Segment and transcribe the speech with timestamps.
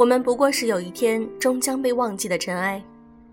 [0.00, 2.82] 我们不过是有一天终将被忘记的尘埃，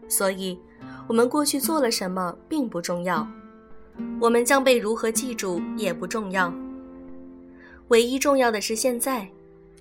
[0.09, 0.59] 所以，
[1.07, 3.25] 我们过去做了什么并不重要，
[4.19, 6.53] 我们将被如何记住也不重要。
[7.87, 9.25] 唯一重要的是现在，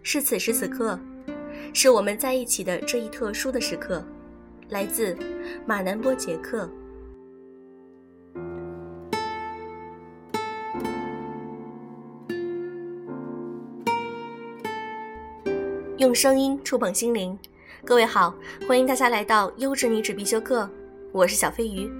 [0.04, 0.96] 是此时此刻，
[1.72, 4.00] 是我们在一起的这一特殊的时刻。
[4.68, 5.18] 来自
[5.66, 6.70] 马南波杰克。
[15.98, 17.38] 用声音触碰心灵，
[17.82, 18.34] 各位好，
[18.68, 20.68] 欢迎大家来到优质女子必修课，
[21.10, 21.90] 我是小飞鱼。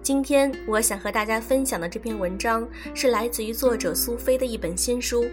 [0.00, 5.24] 今天我想和大家分享的这篇文章是来自于作者苏菲的一本新书，《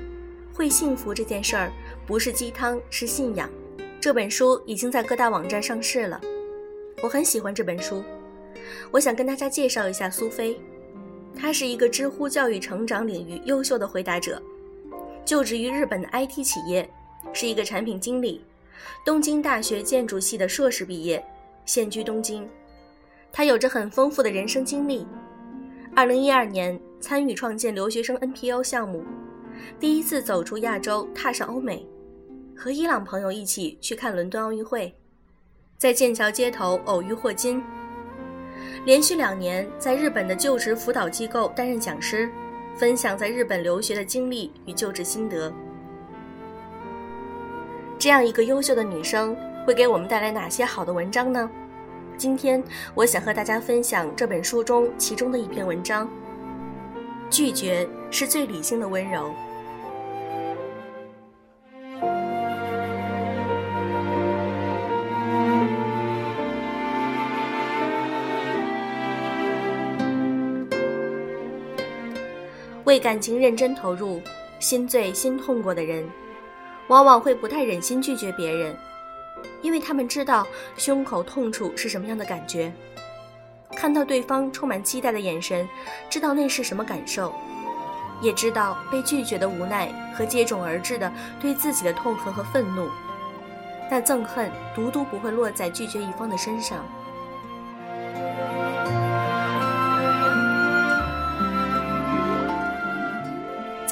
[0.51, 1.71] 会幸福这件事儿
[2.07, 3.47] 不是鸡汤，是信仰》。
[4.01, 6.19] 这本书已经在各大网站上市了，
[7.03, 8.03] 我很喜欢这本书，
[8.89, 10.59] 我想跟大家介绍一下苏菲。
[11.37, 14.41] 他是一个知乎教育成长领域优秀的回答者，
[15.23, 16.89] 就职于日本的 IT 企业，
[17.33, 18.41] 是一个产品经理，
[19.05, 21.23] 东京大学建筑系的硕士毕业，
[21.65, 22.47] 现居东京。
[23.31, 25.05] 他有着很丰富的人生经历。
[25.93, 29.03] 二零一二年参与创建留学生 NPO 项目，
[29.79, 31.85] 第一次走出亚洲踏上欧美，
[32.55, 34.93] 和伊朗朋友一起去看伦敦奥运会，
[35.77, 37.61] 在剑桥街头偶遇霍金。
[38.85, 42.29] 连续两年在日本的就职辅导机构担任讲师，
[42.75, 45.51] 分享在日本留学的经历与就职心得。
[47.97, 51.49] 这样一个优秀的女生会给我们带来哪些好的文章呢？
[52.15, 52.63] 今天
[52.93, 56.07] 我想和大家分享这本书中其中的一篇文章：
[57.27, 59.33] 拒绝是最理性的温柔。
[72.85, 74.21] 为感情认真投入、
[74.59, 76.07] 心醉心痛过的人，
[76.87, 78.77] 往往会不太忍心拒绝别人，
[79.63, 80.47] 因为他们知道
[80.77, 82.71] 胸口痛处是什么样的感觉，
[83.75, 85.67] 看到对方充满期待的眼神，
[86.11, 87.33] 知道那是什么感受，
[88.21, 92.87] 也知道被拒绝的无奈和接踵而至的对自己的痛恨和愤怒，
[93.89, 96.85] 但憎恨独独不会落在拒绝一方的身上。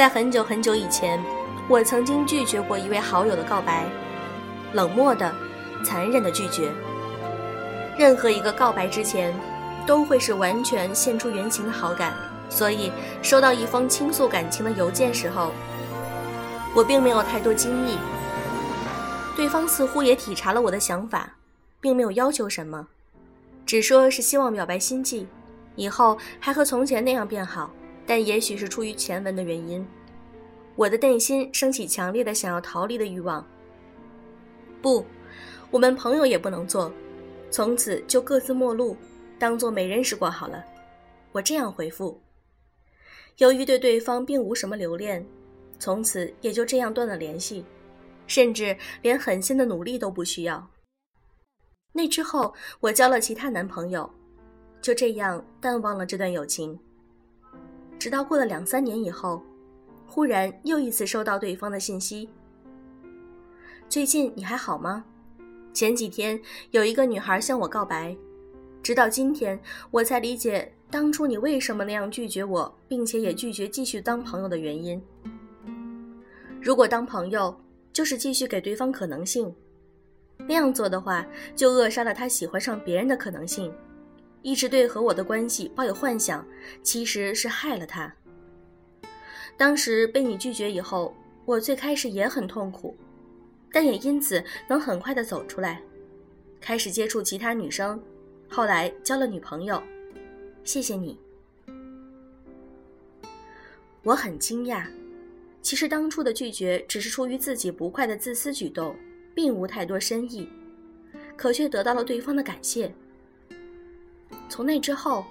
[0.03, 1.17] 在很久很久以前，
[1.69, 3.85] 我曾经拒绝过一位好友的告白，
[4.73, 5.33] 冷漠的、
[5.81, 6.69] 残忍的拒绝。
[7.97, 9.33] 任何一个告白之前，
[9.87, 12.13] 都会是完全现出原形的好感。
[12.49, 12.91] 所以，
[13.21, 15.53] 收到一封倾诉感情的邮件时候，
[16.75, 17.97] 我并没有太多惊异。
[19.37, 21.29] 对方似乎也体察了我的想法，
[21.79, 22.85] 并没有要求什么，
[23.65, 25.29] 只说是希望表白心迹，
[25.77, 27.71] 以后还和从前那样变好。
[28.05, 29.85] 但也许是出于前文的原因，
[30.75, 33.45] 我的内心升起强烈的想要逃离的欲望。
[34.81, 35.05] 不，
[35.71, 36.91] 我们朋友也不能做，
[37.49, 38.97] 从此就各自陌路，
[39.39, 40.63] 当做没认识过好了。
[41.31, 42.21] 我这样回复。
[43.37, 45.25] 由于对对方并无什么留恋，
[45.79, 47.63] 从此也就这样断了联系，
[48.27, 50.69] 甚至连狠心的努力都不需要。
[51.93, 54.09] 那之后，我交了其他男朋友，
[54.81, 56.77] 就这样淡忘了这段友情。
[58.03, 59.41] 直到过了两三年以后，
[60.05, 62.29] 忽然又一次收到对方的信息
[63.87, 65.05] ：“最近你还好吗？
[65.71, 66.37] 前几天
[66.71, 68.13] 有一个女孩向我告白，
[68.81, 69.57] 直到今天
[69.89, 75.01] 我才理解当初你为什么那样拒绝我，并且也拒绝继续当朋友的原因。
[76.61, 77.57] 如果当朋友
[77.93, 79.55] 就是继续给对方可能性，
[80.39, 81.25] 那样做的话，
[81.55, 83.73] 就扼杀了他喜欢上别人的可能性。”
[84.43, 86.45] 一直对和我的关系抱有幻想，
[86.83, 88.13] 其实是害了他。
[89.57, 91.15] 当时被你拒绝以后，
[91.45, 92.95] 我最开始也很痛苦，
[93.71, 95.81] 但也因此能很快的走出来，
[96.59, 97.99] 开始接触其他女生，
[98.49, 99.81] 后来交了女朋友。
[100.63, 101.17] 谢谢你。
[104.03, 104.85] 我很惊讶，
[105.61, 108.95] 其实当初的拒绝只是出于自己不快的自私举动，
[109.33, 110.49] 并无太多深意，
[111.37, 112.93] 可却得到了对方的感谢。
[114.49, 115.25] 从那之后，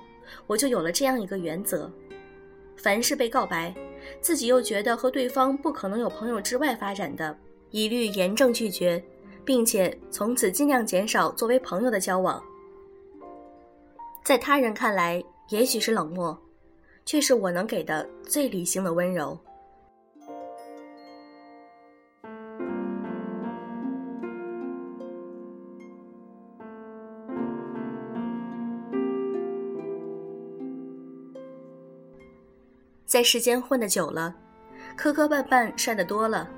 [0.46, 1.90] 我就有了这样一个原则：
[2.76, 3.74] 凡是被告白，
[4.20, 7.36] 自己又觉得和对方不可能有朋友之外发展的，
[7.70, 9.02] 一律严正拒绝，
[9.44, 12.42] 并且从此尽量减少作为朋友的交往。
[14.24, 16.36] 在他人看来，也许是冷漠，
[17.04, 19.38] 却是我能给的最理性的温柔。
[33.12, 34.34] 在世间混得久了，
[34.96, 36.48] 磕磕绊绊摔得多了，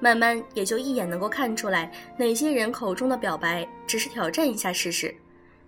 [0.00, 5.14] 慢慢也就一眼能够看出来，哪些人口中的表白只是挑战一下试试，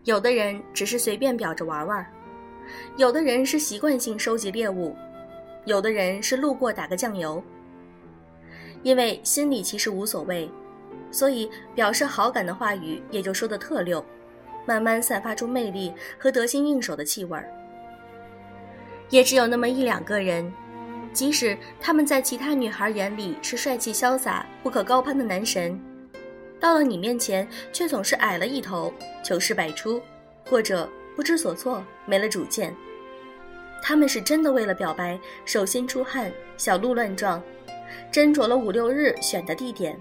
[0.04, 2.06] 有的人只是随便表着玩玩，
[2.96, 4.96] 有的人是习惯性收集猎物，
[5.66, 7.44] 有的人是路过打个酱油。
[8.82, 10.50] 因为心里其实无所谓，
[11.10, 14.02] 所以表示好感的话语也就说得特溜，
[14.64, 17.46] 慢慢散发出魅力和得心应手的气味儿。
[19.10, 20.52] 也只有那么一两个人，
[21.12, 25.80] 即使他们在其他女孩眼里是帅气潇洒、不可高攀的男神，
[26.58, 28.92] 到了你面前却总是矮了一头、
[29.22, 30.00] 糗事百出，
[30.44, 32.74] 或者不知所措、没了主见。
[33.82, 37.42] 他们是真的为了表白手心出汗、小鹿乱撞。
[38.10, 39.96] 斟酌了五六日选的地点，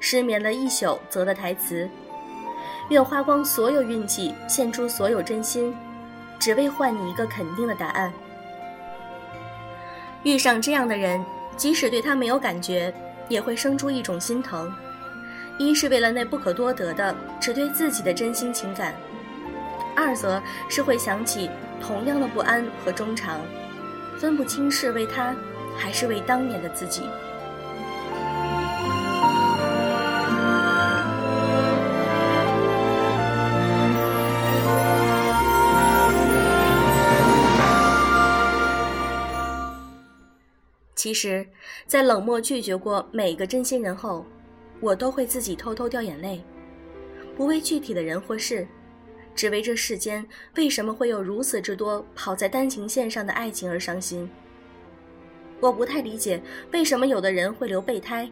[0.00, 1.88] 失眠了一宿择的台词，
[2.88, 5.74] 愿花光所有运气，献出所有真心，
[6.38, 8.12] 只为换你一个肯定的答案。
[10.22, 11.24] 遇上这样的人，
[11.56, 12.92] 即使对他没有感觉，
[13.28, 14.72] 也会生出一种心疼。
[15.58, 18.94] 一是为了那不可多得的只对自己的真心情感，
[19.94, 21.50] 二则是会想起
[21.80, 23.40] 同样的不安和衷肠，
[24.18, 25.34] 分不清是为他。
[25.76, 27.04] 还是为当年的自己。
[41.00, 41.48] 其实，
[41.86, 44.22] 在冷漠拒绝过每个真心人后，
[44.80, 46.44] 我都会自己偷偷掉眼泪，
[47.34, 48.68] 不为具体的人或事，
[49.34, 50.22] 只为这世间
[50.56, 54.30] 为什么会有如此之多跑在单行线上的爱情而伤心。
[55.58, 56.38] 我不太理解，
[56.70, 58.30] 为什么有的人会留备胎，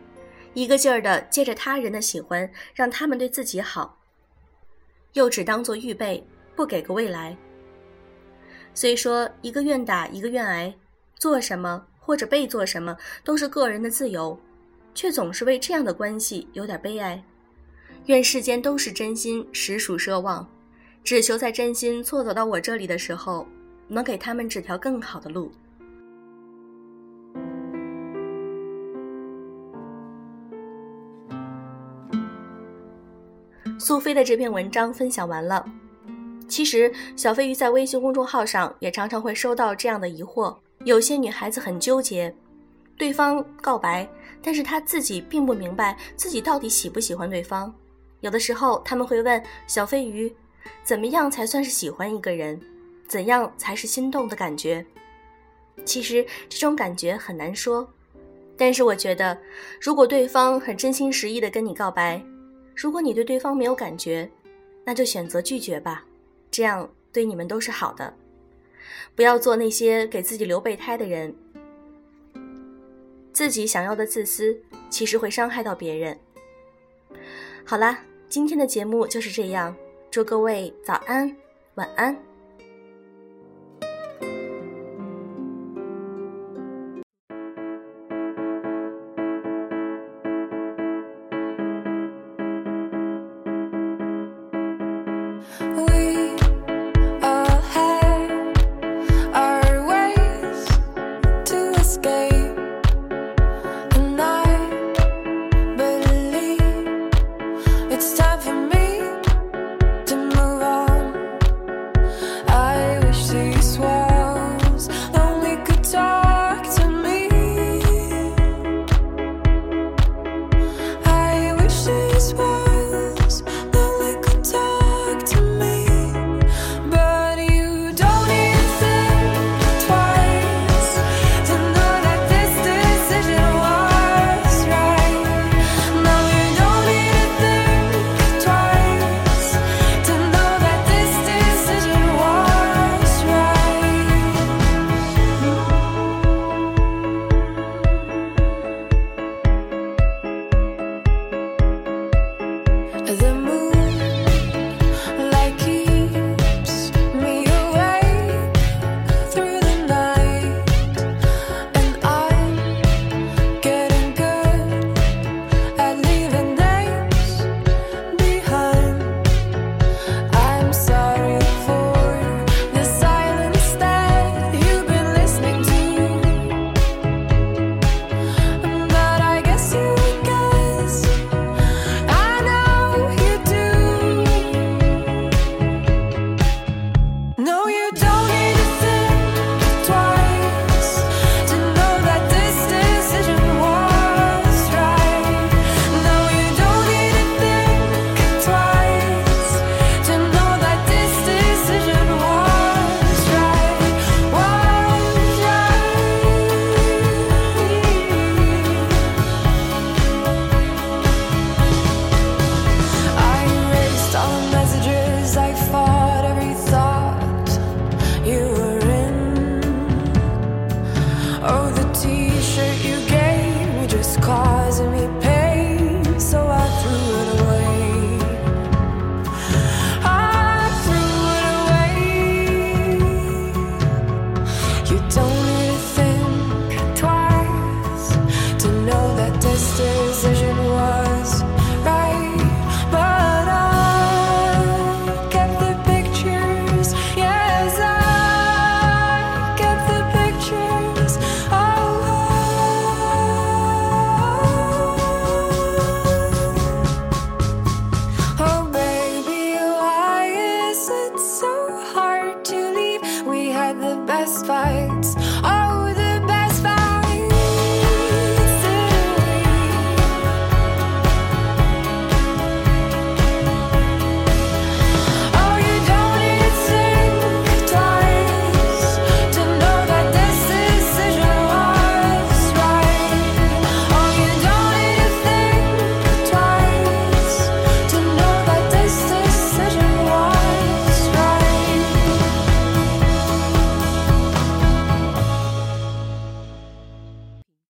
[0.53, 3.99] 一个劲儿的借着他人的喜欢让他们对自己好，
[5.15, 6.23] 又只当做预备，
[6.55, 7.35] 不给个未来。
[8.75, 10.75] 虽说一个愿打一个愿挨，
[11.19, 14.41] 做什么或者被做什么都是个人的自由，
[14.95, 17.23] 却总是为这样的关系有点悲哀。
[18.07, 20.49] 愿世间都是真心，实属奢望，
[21.05, 23.47] 只求在真心错走到我这里的时候，
[23.89, 25.53] 能给他们指条更好的路。
[33.79, 35.63] 苏菲的这篇文章分享完了。
[36.49, 42.35] 其实，小飞鱼在微信公众号上也常常会收到这样的疑惑：有些女孩子很纠结，
[42.97, 44.09] 对方告白，
[44.43, 47.73] 但是她自己并不明白自己到底喜不喜欢对方。
[48.21, 50.33] 有的时候，他们会问小飞鱼：
[50.83, 52.61] 怎么样才算是喜欢一个人？
[53.07, 54.85] 怎样才是心动的感觉？
[55.85, 57.89] 其实，这种感觉很难说。
[58.57, 59.39] 但是，我觉得，
[59.81, 62.21] 如果对方很真心实意的跟你告白，
[62.75, 64.29] 如果你对对方没有感觉，
[64.85, 66.05] 那就选择拒绝吧，
[66.51, 68.13] 这样对你们都是好的。
[69.15, 71.35] 不要做那些给自己留备胎的人，
[73.33, 76.19] 自己想要的自私，其实会伤害到别人。
[77.65, 79.75] 好啦，今天的节目就是这样，
[80.11, 81.37] 祝各位早安，
[81.75, 82.28] 晚安。